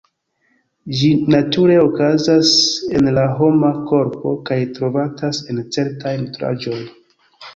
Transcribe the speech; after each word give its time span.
Ĝi 0.99 1.09
nature 1.33 1.75
okazas 1.81 2.53
en 2.99 3.09
la 3.17 3.25
homa 3.41 3.69
korpo 3.91 4.33
kaj 4.51 4.59
trovatas 4.79 5.43
en 5.53 5.63
certaj 5.77 6.15
nutraĵoj. 6.25 6.83